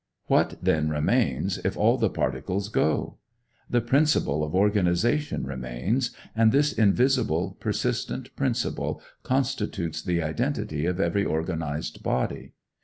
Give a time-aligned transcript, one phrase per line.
[0.25, 3.19] What then remains, if all the particles go?
[3.69, 11.23] The principle of organization remains, and this invisible, persistent principle constitutes the identity of every
[11.23, 12.53] organized body.